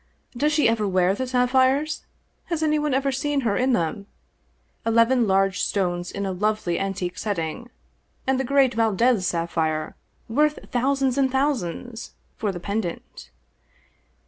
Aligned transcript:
Does 0.35 0.51
she 0.51 0.67
ever 0.67 0.87
wear 0.87 1.13
the 1.13 1.27
sapphires? 1.27 2.07
Has 2.45 2.63
anyone 2.63 2.91
ever 2.95 3.11
seen 3.11 3.41
her 3.41 3.55
in 3.55 3.73
them? 3.73 4.07
Eleven 4.83 5.27
large 5.27 5.59
stones 5.61 6.11
in 6.11 6.25
a 6.25 6.31
lovely 6.31 6.79
antique 6.79 7.19
setting, 7.19 7.69
and 8.25 8.39
the 8.39 8.43
great 8.43 8.73
Valdez 8.73 9.27
sapphire— 9.27 9.95
^worth 10.27 10.69
thousands 10.71 11.19
and 11.19 11.31
thousands— 11.31 12.15
for 12.39 12.51
the 12.51 12.59
pendant." 12.59 13.29